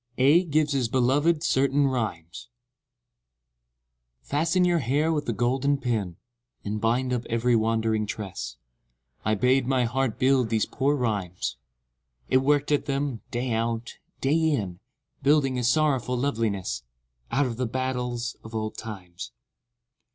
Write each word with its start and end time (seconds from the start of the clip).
29 0.17 0.33
AEDH 0.39 0.51
GIVES 0.51 0.73
HIS 0.73 0.87
BELOVED 0.89 1.43
CERTAIN 1.43 1.85
RHYMES 1.87 2.47
Fasten 4.23 4.65
your 4.65 4.79
hair 4.79 5.13
with 5.13 5.29
a 5.29 5.31
golden 5.31 5.77
pin, 5.77 6.17
And 6.65 6.81
bind 6.81 7.13
up 7.13 7.23
every 7.29 7.55
wandering 7.55 8.07
tress; 8.07 8.55
I 9.23 9.35
bade 9.35 9.67
my 9.67 9.83
heart 9.85 10.17
build 10.17 10.49
these 10.49 10.65
poor 10.65 10.95
rhymes: 10.95 11.55
It 12.29 12.37
worked 12.37 12.71
at 12.71 12.85
them, 12.87 13.21
day 13.29 13.51
out, 13.53 13.99
day 14.21 14.35
in, 14.49 14.79
Building 15.21 15.59
a 15.59 15.63
sorrowful 15.63 16.17
loveliness 16.17 16.81
Out 17.29 17.45
of 17.45 17.57
the 17.57 17.67
battles 17.67 18.35
of 18.43 18.55
old 18.55 18.79
times. 18.79 19.31